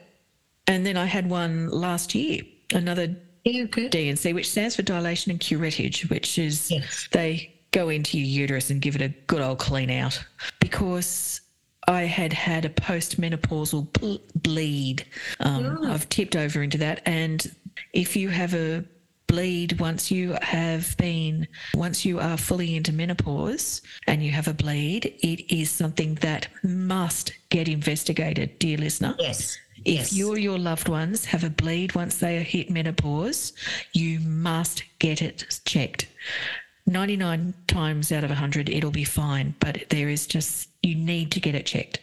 [0.66, 3.64] And then I had one last year, another yeah.
[3.66, 7.08] D&C, which stands for dilation and curettage, which is yes.
[7.12, 10.24] they go into your uterus and give it a good old clean out
[10.60, 11.40] because
[11.88, 15.04] I had had a postmenopausal ble- bleed.
[15.40, 15.92] Um, oh.
[15.92, 17.02] I've tipped over into that.
[17.04, 17.54] And
[17.92, 18.84] if you have a
[19.26, 24.54] bleed once you have been, once you are fully into menopause and you have a
[24.54, 29.16] bleed, it is something that must get investigated, dear listener.
[29.18, 29.58] Yes.
[29.84, 30.12] If yes.
[30.12, 33.52] you or your loved ones have a bleed once they hit menopause,
[33.92, 36.06] you must get it checked.
[36.86, 41.40] 99 times out of 100, it'll be fine, but there is just, you need to
[41.40, 42.00] get it checked.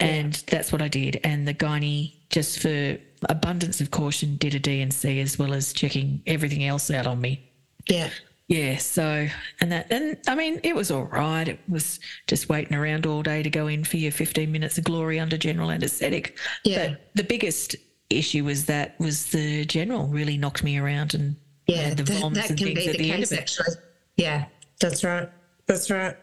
[0.00, 0.42] And yeah.
[0.48, 1.20] that's what I did.
[1.24, 2.98] And the gynae, just for
[3.28, 7.48] abundance of caution, did a D&C as well as checking everything else out on me.
[7.88, 8.10] Yeah.
[8.48, 9.28] Yeah, so
[9.60, 11.48] and that and I mean it was all right.
[11.48, 14.84] It was just waiting around all day to go in for your 15 minutes of
[14.84, 16.36] glory under general anaesthetic.
[16.62, 16.88] Yeah.
[16.88, 17.76] But the biggest
[18.10, 22.48] issue was that was the general really knocked me around and yeah, the voms that,
[22.48, 23.40] can things be at the, case, end of it.
[23.40, 23.74] Actually.
[24.16, 24.46] Yeah,
[24.80, 25.28] that's right.
[25.66, 26.16] That's right.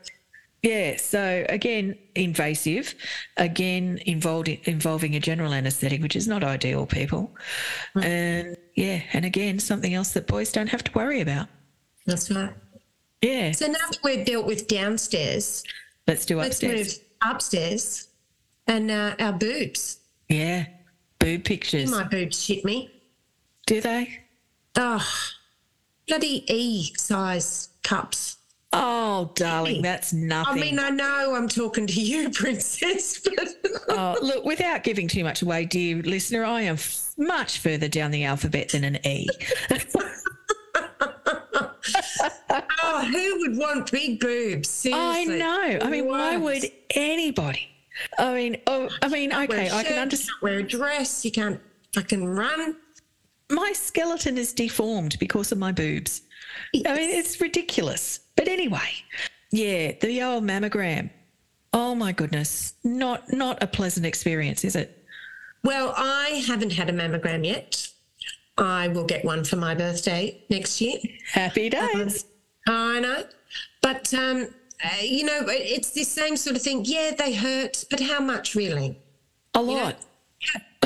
[0.62, 2.94] Yeah, so again, invasive,
[3.38, 7.34] again involved involving a general anaesthetic, which is not ideal, people.
[7.96, 8.04] Mm.
[8.04, 11.48] And yeah, and again, something else that boys don't have to worry about.
[12.06, 12.54] That's right.
[13.22, 13.52] Yeah.
[13.54, 15.64] So now that we've dealt with downstairs,
[16.08, 16.78] let's do upstairs.
[16.78, 18.08] Let's move upstairs
[18.68, 20.00] and uh, our boobs.
[20.28, 20.66] Yeah,
[21.20, 21.90] boob pictures.
[21.90, 22.92] My boobs shit me.
[23.66, 24.20] Do they?
[24.76, 25.06] Oh,
[26.10, 28.38] bloody E size cups.
[28.72, 30.54] Oh, darling, that's nothing.
[30.54, 33.50] I mean, I know I'm talking to you, Princess, but.
[33.90, 38.12] oh, look, without giving too much away, dear listener, I am f- much further down
[38.12, 39.28] the alphabet than an E.
[42.84, 44.70] oh, who would want big boobs?
[44.70, 45.36] Seriously.
[45.36, 45.80] I know.
[45.82, 46.20] I mean, what?
[46.20, 47.70] why would anybody?
[48.20, 50.38] I mean, oh, I mean, okay, I can understand.
[50.44, 51.26] wear a dress.
[51.26, 51.60] You can't
[51.94, 52.76] fucking run.
[53.50, 56.22] My skeleton is deformed because of my boobs.
[56.74, 56.86] Yes.
[56.88, 58.20] I mean, it's ridiculous.
[58.36, 58.90] But anyway,
[59.52, 61.10] yeah, the old mammogram.
[61.74, 65.06] Oh my goodness, not not a pleasant experience, is it?
[65.64, 67.88] Well, I haven't had a mammogram yet.
[68.58, 70.98] I will get one for my birthday next year.
[71.32, 72.26] Happy days.
[72.68, 73.24] Um, I know.
[73.82, 74.48] But, um,
[74.84, 76.84] uh, you know, it's the same sort of thing.
[76.86, 78.98] Yeah, they hurt, but how much really?
[79.54, 79.98] A lot.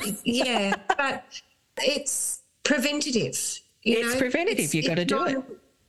[0.03, 0.15] You know?
[0.23, 1.41] yeah, but
[1.77, 3.37] it's preventative.
[3.83, 4.17] it's know?
[4.17, 4.65] preventative.
[4.65, 5.43] It's, You've got to do not, it.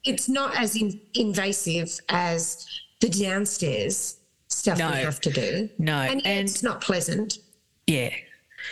[0.05, 2.67] It's not as in, invasive as
[3.01, 4.91] the downstairs stuff no.
[4.91, 5.69] we have to do.
[5.79, 5.99] No.
[5.99, 7.39] And, and it's not pleasant.
[7.87, 8.11] Yeah.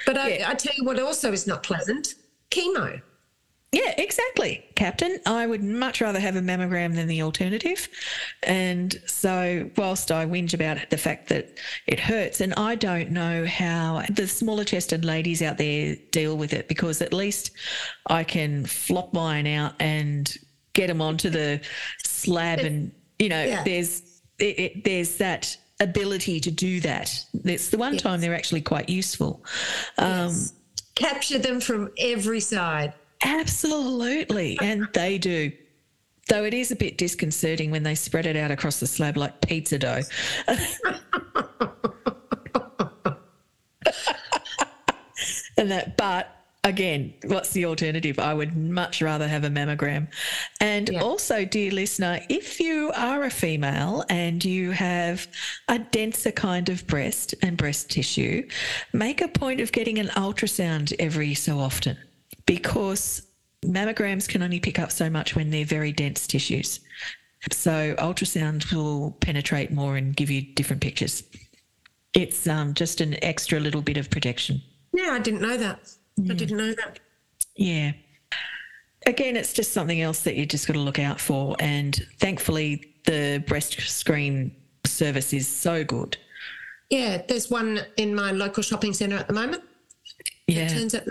[0.07, 0.47] But yeah.
[0.47, 2.15] I, I tell you what also is not pleasant
[2.51, 3.01] chemo.
[3.73, 5.19] Yeah, exactly, Captain.
[5.25, 7.89] I would much rather have a mammogram than the alternative.
[8.43, 11.57] And so, whilst I whinge about the fact that
[11.87, 16.53] it hurts, and I don't know how the smaller chested ladies out there deal with
[16.53, 17.53] it, because at least
[18.09, 20.31] I can flop mine out and
[20.75, 21.63] get them onto the
[22.05, 23.65] slab, and you know, yeah.
[23.65, 27.25] there's it, it, there's that ability to do that.
[27.43, 28.03] It's the one yes.
[28.03, 29.43] time they're actually quite useful.
[29.97, 30.53] Um, yes
[30.95, 32.93] capture them from every side.
[33.25, 34.59] Absolutely.
[34.61, 35.53] And they do.
[36.29, 39.41] Though it is a bit disconcerting when they spread it out across the slab like
[39.41, 40.03] pizza dough.
[45.59, 46.29] and that, but
[46.65, 48.21] again, what's the alternative?
[48.21, 50.07] I would much rather have a mammogram.
[50.61, 51.03] And yeah.
[51.03, 55.27] also, dear listener, if you are a female and you have
[55.69, 58.47] a denser kind of breast and breast tissue,
[58.93, 61.99] make a point of getting an ultrasound every so often
[62.47, 63.23] because
[63.65, 66.81] mammograms can only pick up so much when they're very dense tissues.
[67.51, 71.25] So, ultrasound will penetrate more and give you different pictures.
[72.15, 74.63] It's um, just an extra little bit of protection.
[74.93, 75.93] Yeah, I didn't know that.
[76.29, 77.01] I didn't know that.
[77.57, 77.93] Yeah.
[79.07, 81.57] Again, it's just something else that you just got to look out for.
[81.59, 84.55] And thankfully, the breast screen
[84.87, 86.17] service is so good.
[86.91, 89.65] Yeah, there's one in my local shopping centre at the moment.
[90.47, 90.69] Yeah.
[90.69, 91.05] turns out.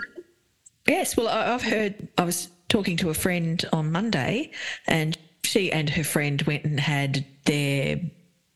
[0.86, 4.50] Yes, well, I've heard, I was talking to a friend on Monday,
[4.86, 8.00] and she and her friend went and had their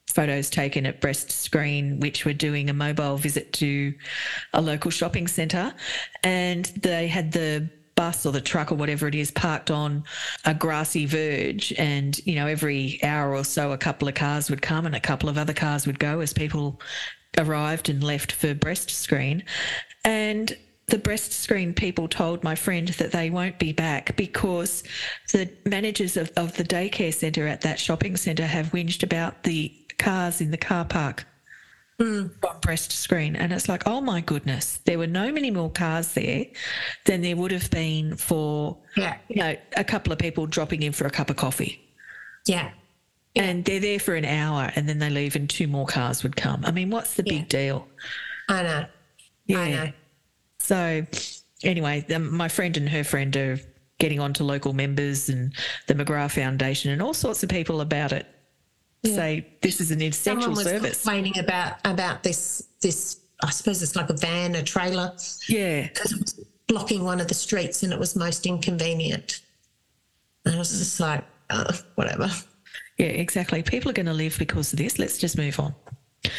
[0.08, 3.94] photos taken at Breast Screen, which were doing a mobile visit to
[4.54, 5.74] a local shopping centre.
[6.24, 10.04] And they had the bus or the truck or whatever it is parked on
[10.44, 11.72] a grassy verge.
[11.76, 15.00] And, you know, every hour or so, a couple of cars would come and a
[15.00, 16.80] couple of other cars would go as people
[17.38, 19.44] arrived and left for breast screen.
[20.04, 20.56] And
[20.88, 24.84] the breast screen people told my friend that they won't be back because
[25.32, 29.74] the managers of, of the daycare centre at that shopping centre have whinged about the
[29.98, 31.24] cars in the car park
[31.98, 32.30] Mm.
[32.46, 33.36] on breast screen.
[33.36, 36.44] And it's like, oh my goodness, there were no many more cars there
[37.06, 39.16] than there would have been for, Yeah.
[39.28, 41.80] you know, a couple of people dropping in for a cup of coffee.
[42.44, 42.70] Yeah.
[43.34, 46.36] And they're there for an hour and then they leave and two more cars would
[46.36, 46.66] come.
[46.66, 47.32] I mean, what's the Yeah.
[47.32, 47.88] big deal?
[48.50, 48.86] I know.
[49.58, 49.92] I know.
[50.58, 51.04] So,
[51.62, 53.58] anyway, um, my friend and her friend are
[53.98, 55.54] getting on to local members and
[55.86, 58.26] the McGrath Foundation and all sorts of people about it.
[59.04, 61.02] Say this is an essential Someone was service.
[61.02, 63.20] complaining about about this this.
[63.42, 65.14] I suppose it's like a van, a trailer,
[65.48, 65.82] Yeah.
[65.88, 69.42] because it was blocking one of the streets and it was most inconvenient.
[70.44, 72.30] And I was just like, uh, whatever.
[72.98, 73.62] Yeah, exactly.
[73.62, 74.98] People are going to live because of this.
[74.98, 75.74] Let's just move on.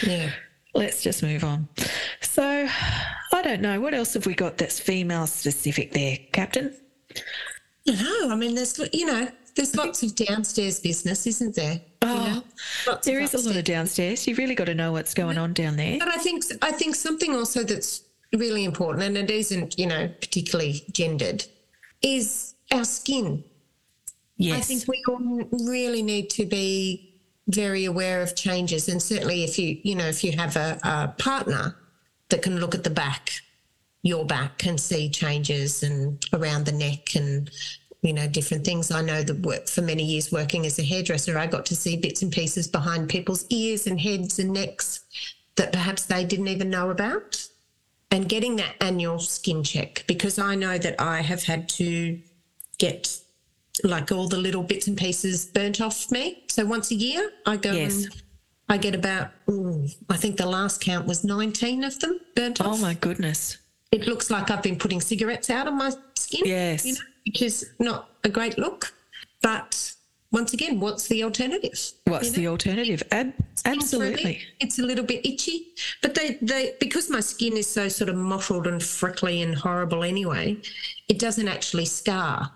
[0.06, 0.32] Yeah.
[0.74, 1.70] Let's just move on.
[2.22, 2.68] So,
[3.48, 3.80] don't know.
[3.80, 6.76] What else have we got that's female specific there, Captain?
[7.86, 11.74] No, I mean, there's you know, there's lots of downstairs business, isn't there?
[11.74, 12.44] You oh,
[12.86, 13.00] know?
[13.04, 14.28] There a lot of downstairs.
[14.28, 15.98] You've really got to know what's going on down there.
[16.00, 20.10] But I think I think something also that's really important, and it isn't you know
[20.20, 21.46] particularly gendered,
[22.02, 23.44] is our skin.
[24.36, 24.58] Yes.
[24.58, 27.16] I think we all really need to be
[27.48, 31.08] very aware of changes, and certainly if you you know if you have a, a
[31.18, 31.76] partner
[32.30, 33.32] that can look at the back,
[34.04, 37.50] your back, and see changes and around the neck and
[38.02, 38.92] you know different things.
[38.92, 41.98] I know that work for many years working as a hairdresser, I got to see
[41.98, 45.02] bits and pieces behind people's ears and heads and necks
[45.56, 47.44] that perhaps they didn't even know about.
[48.10, 52.18] And getting that annual skin check because I know that I have had to
[52.78, 53.20] get
[53.84, 56.44] like all the little bits and pieces burnt off me.
[56.48, 58.06] So once a year, I go Yes.
[58.06, 58.22] and
[58.70, 62.72] I get about, ooh, I think the last count was 19 of them burnt oh
[62.72, 62.82] off.
[62.82, 63.58] my goodness.
[63.92, 66.42] It looks like I've been putting cigarettes out on my skin.
[66.46, 66.86] Yes.
[66.86, 68.94] You know, which is not a great look.
[69.42, 69.94] But
[70.32, 71.80] once again, what's the alternative?
[72.06, 73.02] What's the alternative?
[73.12, 74.42] Ab- absolutely.
[74.60, 75.68] It's a little bit itchy,
[76.02, 80.04] but they, they because my skin is so sort of mottled and freckly and horrible
[80.04, 80.58] anyway,
[81.08, 82.52] it doesn't actually scar.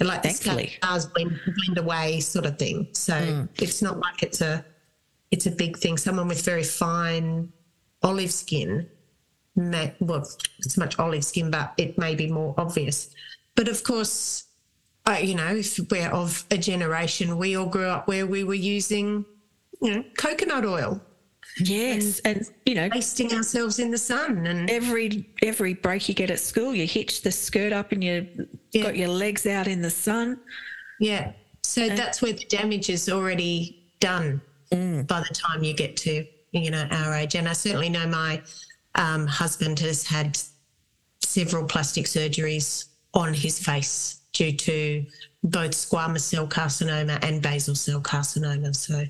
[0.00, 2.88] Like the scars blend, blend away, sort of thing.
[2.94, 3.44] So Hmm.
[3.62, 4.64] it's not like it's a
[5.34, 5.96] it's a big thing.
[5.98, 7.52] Someone with very fine
[8.04, 8.88] olive skin,
[9.56, 10.24] may, well,
[10.60, 13.10] it's much olive skin, but it may be more obvious.
[13.56, 14.44] But of course,
[15.06, 18.54] uh, you know, if we're of a generation, we all grew up where we were
[18.76, 19.24] using,
[19.82, 21.00] you know, coconut oil,
[21.58, 22.18] Yes.
[22.20, 24.46] And, you know, wasting ourselves in the sun.
[24.46, 28.16] And every every break you get at school, you hitch the skirt up and you
[28.72, 28.82] Yeah.
[28.84, 30.38] got your legs out in the sun.
[31.00, 33.54] yeah, so that's where the damage is already
[34.00, 34.40] done
[34.74, 37.34] by the time you get to, you know, our age.
[37.34, 38.42] And I certainly know my
[38.94, 40.38] um, husband has had
[41.20, 45.04] several plastic surgeries on his face due to
[45.42, 48.74] both squamous cell carcinoma and basal cell carcinoma.
[48.74, 49.04] So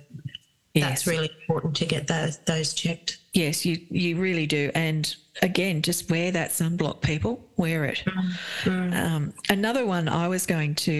[0.74, 3.18] that's really important to get those, those checked.
[3.32, 4.70] Yes, you you really do.
[4.74, 7.44] And again, just wear that sunblock, people.
[7.56, 8.02] Wear it.
[8.66, 10.92] Um, another one I was going to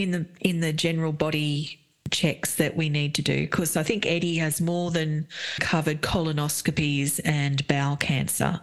[0.00, 1.83] in the in the general body
[2.14, 5.26] checks that we need to do because I think Eddie has more than
[5.58, 8.60] covered colonoscopies and bowel cancer,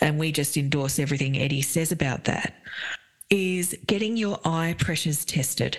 [0.00, 2.54] and we just endorse everything Eddie says about that.
[3.30, 5.78] Is getting your eye pressures tested.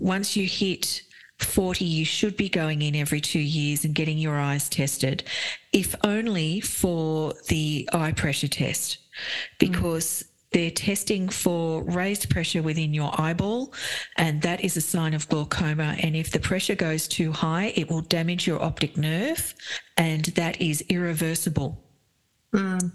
[0.00, 1.02] Once you hit
[1.38, 5.24] 40, you should be going in every two years and getting your eyes tested,
[5.72, 9.58] if only for the eye pressure test, mm.
[9.58, 10.24] because
[10.56, 13.74] they're testing for raised pressure within your eyeball,
[14.16, 15.96] and that is a sign of glaucoma.
[16.02, 19.54] And if the pressure goes too high, it will damage your optic nerve,
[19.98, 21.84] and that is irreversible.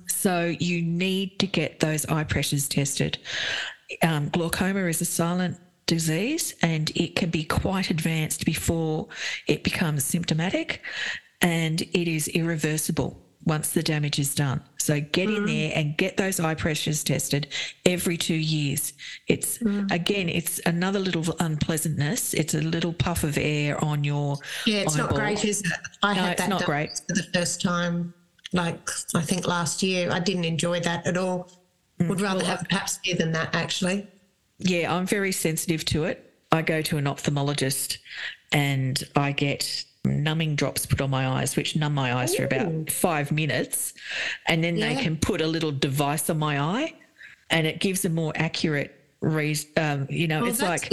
[0.08, 3.19] So you need to get those eye pressures tested.
[4.02, 9.08] Um, glaucoma is a silent disease and it can be quite advanced before
[9.45, 10.82] it becomes symptomatic
[11.41, 14.62] and it is irreversible once the damage is done.
[14.78, 17.48] So get in there and get those eye pressures tested
[17.86, 18.94] every two years.
[19.28, 19.60] It's
[19.92, 22.34] again, it's another little unpleasantness.
[22.34, 25.68] It's a little puff of air on your Yeah, it's not great, is it?
[26.04, 26.92] I No, had that not great.
[27.08, 28.14] for the first time,
[28.54, 30.10] like I think last year.
[30.12, 31.52] I didn't enjoy that at all.
[32.00, 32.10] Mm.
[32.10, 34.08] Would rather have perhaps beer than that, actually.
[34.60, 36.34] Yeah, I'm very sensitive to it.
[36.52, 37.98] I go to an ophthalmologist
[38.52, 42.89] and I get numbing drops put on my eyes, which numb my eyes for about
[42.89, 43.93] five minutes.
[44.47, 46.93] And then they can put a little device on my eye
[47.49, 49.70] and it gives a more accurate reason.
[49.78, 50.91] Um, you know, Well, it's like,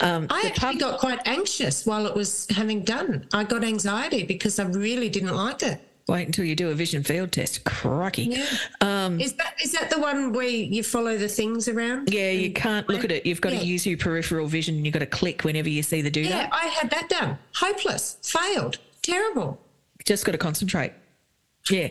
[0.00, 3.28] um, I actually pub- got quite anxious while it was having done.
[3.32, 5.80] I got anxiety because I really didn't like it.
[6.08, 7.62] Wait until you do a vision field test.
[7.64, 8.24] Crikey.
[8.24, 8.46] Yeah.
[8.80, 12.12] Um, Is that is that the one where you follow the things around?
[12.12, 13.26] yeah, you can't look at it.
[13.26, 13.60] You've got Yeah.
[13.60, 14.84] to use your peripheral vision.
[14.84, 16.30] You've got to click whenever you see the doodah.
[16.30, 17.38] Yeah, I had that done.
[17.54, 18.16] Hopeless.
[18.22, 18.78] Failed.
[19.02, 19.60] Terrible.
[20.04, 20.92] Just got to concentrate.
[21.70, 21.88] Yeah,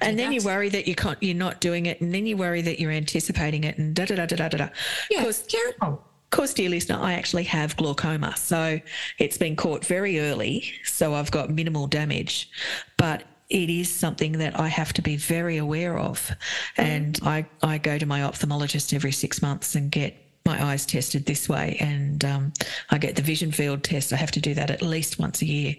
[0.00, 2.62] and then you worry that you can't, you're not doing it, and then you worry
[2.62, 4.68] that you're anticipating it, and da da da da da da.
[5.08, 6.02] Yeah, Because it's terrible.
[6.24, 8.36] Of course, dear listener, I actually have glaucoma.
[8.36, 8.80] So
[9.20, 10.64] it's been caught very early.
[10.84, 12.50] So I've got minimal damage.
[12.96, 16.30] But it is something that I have to be very aware of.
[16.76, 21.26] And I, I go to my ophthalmologist every six months and get my eyes tested
[21.26, 21.76] this way.
[21.80, 22.52] And um,
[22.90, 24.12] I get the vision field test.
[24.12, 25.74] I have to do that at least once a year.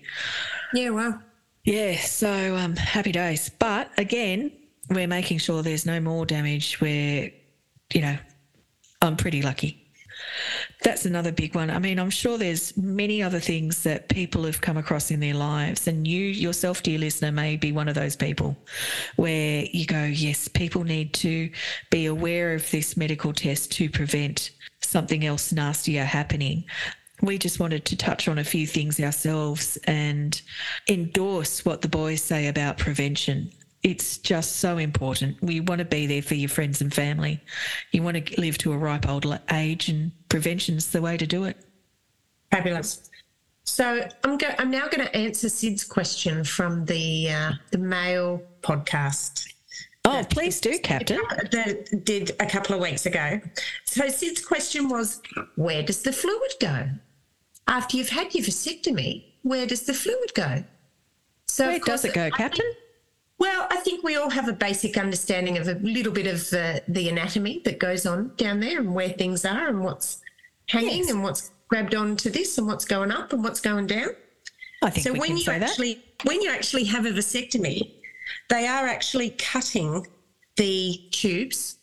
[0.74, 1.22] Yeah, well,
[1.64, 3.50] Yeah, so um, happy days.
[3.50, 4.52] But again,
[4.90, 6.82] we're making sure there's no more damage.
[6.82, 7.32] We're,
[7.94, 8.18] you know,
[9.02, 9.81] I'm pretty lucky.
[10.84, 11.70] That's another big one.
[11.70, 15.34] I mean, I'm sure there's many other things that people have come across in their
[15.34, 18.58] lives, and you yourself, dear listener, may be one of those people
[19.16, 21.52] where you go, yes, people need to
[21.90, 24.52] be aware of this medical test to prevent
[24.82, 26.64] something else nastier happening.
[27.22, 30.42] We just wanted to touch on a few things ourselves and
[30.90, 33.52] endorse what the boys say about prevention
[33.84, 35.42] it's just so important.
[35.42, 37.42] We want to be there for your friends and family.
[37.92, 41.46] You want to live to a ripe old age, and prevention's the way to do
[41.46, 41.58] it.
[42.52, 43.10] fabulous.
[43.64, 48.42] So I'm go- I'm now going to answer Sid's question from the uh, the Male
[48.62, 49.48] podcast
[50.04, 51.22] Oh, please do, Captain.
[51.52, 53.40] that did a couple of weeks ago.
[53.86, 55.22] So Sid's question was,
[55.58, 56.90] where does the fluid go
[57.68, 59.26] after you've had your vasectomy?
[59.44, 60.64] Where does the fluid go?
[61.48, 62.66] So Where of course, does it go, Captain?
[63.42, 66.84] Well, I think we all have a basic understanding of a little bit of the,
[66.88, 70.22] the anatomy that goes on down there and where things are and what's
[70.70, 71.10] hanging Yes.
[71.10, 74.10] and what's grabbed onto this and what's going up and what's going down.
[74.84, 75.70] I think So when you say that.
[75.72, 77.94] actually when you actually have a vasectomy,
[78.50, 80.06] they are actually cutting
[80.58, 81.78] the tubes,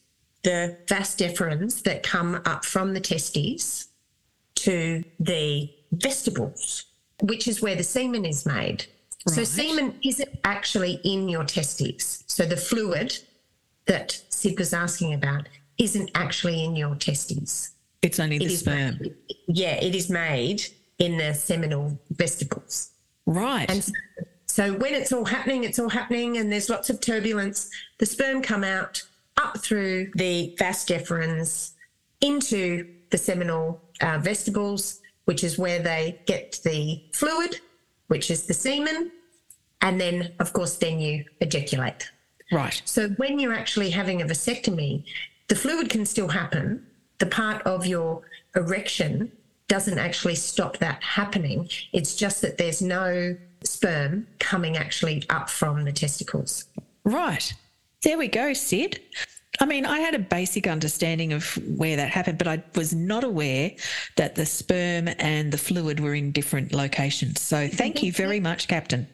[0.44, 3.88] the vas deferens that come up from the testes
[4.56, 6.84] to the vestibules,
[7.22, 8.86] which is where the semen is made.
[9.28, 12.24] So semen isn't actually in your testes.
[12.26, 13.16] So the fluid
[13.86, 15.48] that Sid was asking about
[15.78, 17.72] isn't actually in your testes.
[18.02, 18.98] It's only the It sperm.
[19.00, 19.14] made-
[19.48, 20.66] yeah, it is made
[20.98, 22.90] in the seminal vesicles.
[23.26, 23.68] Right.
[23.70, 23.92] And so,
[24.46, 27.70] so when it's all happening, it's all happening, and there's lots of turbulence.
[27.98, 29.02] The sperm come out
[29.36, 31.72] up through the vas deferens
[32.20, 37.60] into the seminal uh, vestibules, which is where they get the fluid,
[38.08, 39.12] which is the semen,
[39.80, 42.10] and then, of course, then you ejaculate.
[42.52, 42.80] right.
[42.84, 45.04] So when you're actually having a vasectomy,
[45.48, 46.86] the fluid can still happen.
[47.18, 48.22] The part of your
[48.54, 49.32] erection
[49.68, 51.68] doesn't actually stop that happening.
[51.92, 56.64] It's just that there's no sperm coming actually up from the testicles.
[57.04, 57.52] Right.
[58.02, 59.00] There we go, Sid.
[59.60, 63.24] I mean, I had a basic understanding of where that happened, but I was not
[63.24, 63.72] aware
[64.16, 67.40] that the sperm and the fluid were in different locations.
[67.40, 69.08] So thank you very much, Captain.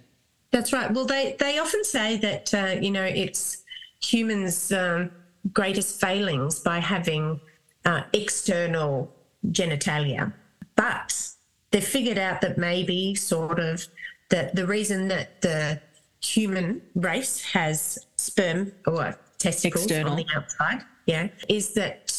[0.55, 0.89] That's right.
[0.89, 3.65] Well, they, they often say that, uh, you know, it's
[4.01, 5.11] humans' um,
[5.53, 7.41] greatest failings by having
[7.85, 9.13] uh, external
[9.49, 10.33] genitalia.
[10.77, 11.31] But
[11.73, 13.85] they've figured out that maybe sort of
[14.29, 15.81] that the reason that the
[16.23, 20.13] human race has sperm or testicles External.
[20.13, 22.17] on the outside, yeah, is that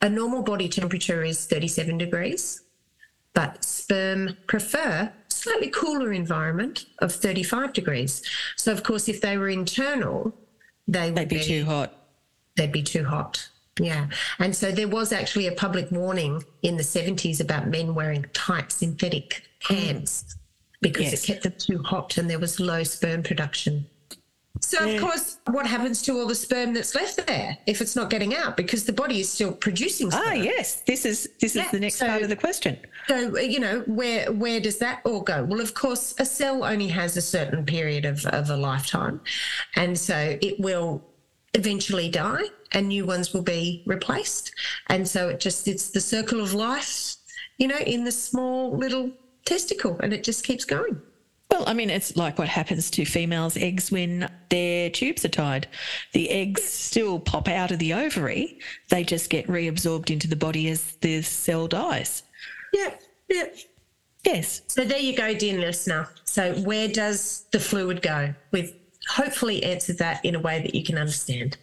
[0.00, 2.62] a normal body temperature is 37 degrees,
[3.34, 5.12] but sperm prefer
[5.44, 8.22] slightly cooler environment of 35 degrees.
[8.56, 10.34] So, of course, if they were internal,
[10.88, 11.92] they would They'd be too hot.
[12.56, 13.48] they'd be too hot.
[13.80, 14.06] Yeah.
[14.38, 18.70] And so there was actually a public warning in the 70s about men wearing tight
[18.72, 20.34] synthetic pants mm.
[20.80, 21.24] because Yes.
[21.24, 23.86] it kept them too hot and there was low sperm production.
[24.60, 28.08] So, of course, what happens to all the sperm that's left there if it's not
[28.08, 30.22] getting out because the body is still producing sperm?
[30.26, 30.82] Ah, yes.
[30.86, 32.78] This is this Yeah, is the next so- part of the question.
[33.08, 35.44] So, uh, you know, where where does that all go?
[35.44, 39.20] Well, of course, a cell only has a certain period of, of a lifetime.
[39.76, 41.02] And so it will
[41.54, 44.52] eventually die and new ones will be replaced.
[44.88, 47.16] And so it just, it's the circle of life,
[47.58, 49.10] you know, in the small little
[49.44, 51.00] testicle and it just keeps going.
[51.54, 55.68] Well, I mean, it's like what happens to females' eggs when their tubes are tied.
[56.12, 58.58] The eggs still pop out of the ovary,
[58.90, 62.24] they just get reabsorbed into the body as the cell dies.
[62.72, 62.94] Yeah,
[63.28, 63.44] yeah.
[64.24, 64.62] Yes.
[64.66, 66.08] So there you go, dear listener.
[66.24, 68.34] So where does the fluid go?
[68.50, 68.74] We've
[69.08, 71.56] hopefully answered that in a way that you can understand.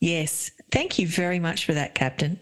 [0.00, 0.50] Yes.
[0.72, 2.38] Thank you very much for that, Captain.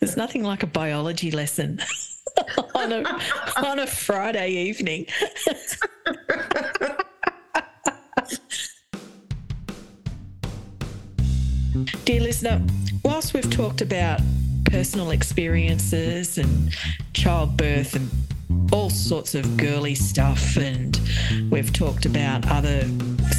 [0.00, 1.82] There's nothing like a biology lesson
[2.74, 3.04] on a
[3.62, 5.04] on a Friday evening.
[12.04, 12.60] Dear listener,
[13.04, 14.20] whilst we've talked about
[14.64, 16.74] personal experiences and
[17.12, 18.10] childbirth and
[18.72, 21.00] all sorts of girly stuff, and
[21.50, 22.82] we've talked about other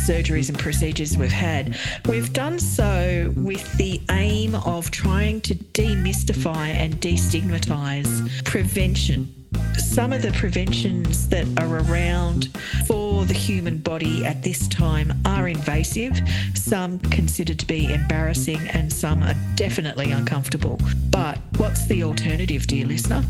[0.05, 1.77] surgeries and procedures we've had.
[2.07, 9.35] We've done so with the aim of trying to demystify and destigmatize prevention
[9.77, 12.49] some of the preventions that are around
[12.87, 16.19] for the human body at this time are invasive,
[16.53, 20.79] some considered to be embarrassing, and some are definitely uncomfortable.
[21.09, 23.23] But what's the alternative, dear listener?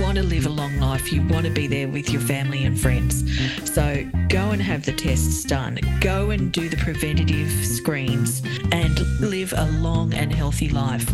[0.00, 2.78] Want to live a long life, you want to be there with your family and
[2.78, 3.24] friends.
[3.72, 8.42] So go and have the tests done, go and do the preventative screens,
[8.72, 11.08] and live a long and healthy life.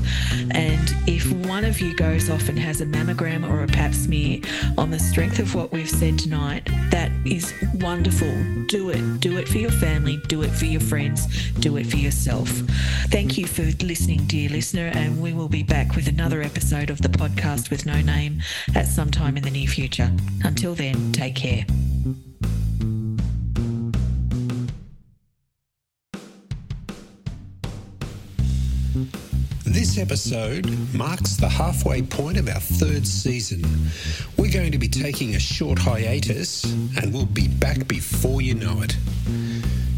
[0.51, 4.41] And if one of you goes off and has a mammogram or a pap smear,
[4.79, 8.33] on the strength of what we've said tonight, that is wonderful.
[8.67, 9.21] Do it.
[9.21, 12.49] Do it for your family, do it for your friends, do it for yourself.
[13.09, 17.03] Thank you for listening, dear listener, and we will be back with another episode of
[17.03, 18.41] the podcast with no name
[18.75, 20.11] at some time in the near future.
[20.45, 21.65] Until then, take care.
[29.65, 33.65] This episode marks the halfway point of our third season.
[34.37, 36.65] We're going to be taking a short hiatus
[36.97, 38.97] and we'll be back before you know it.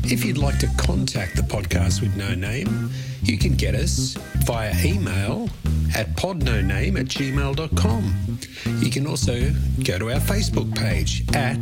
[0.05, 2.91] If you'd like to contact the podcast with no name,
[3.23, 5.49] you can get us via email
[5.95, 8.39] at podnoname at gmail.com.
[8.81, 9.51] You can also
[9.85, 11.61] go to our Facebook page at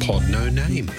[0.00, 0.90] podnoname.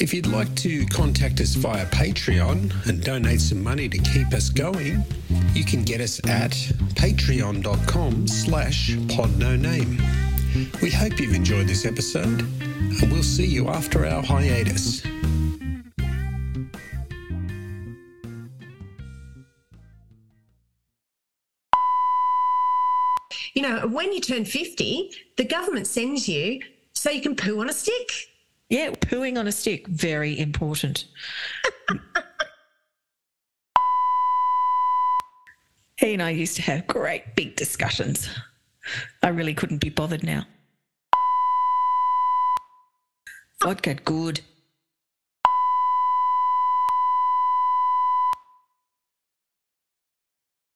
[0.00, 4.48] If you'd like to contact us via Patreon and donate some money to keep us
[4.48, 5.04] going,
[5.52, 6.52] you can get us at
[6.94, 10.00] patreon.com slash podnoname.
[10.80, 15.02] We hope you've enjoyed this episode, and we'll see you after our hiatus.
[23.60, 26.62] You know, when you turn 50, the government sends you
[26.94, 28.10] so you can poo on a stick.
[28.70, 31.04] Yeah, pooing on a stick, very important.
[35.98, 38.30] he and I used to have great big discussions.
[39.22, 40.46] I really couldn't be bothered now.
[43.62, 44.40] Vodka, good.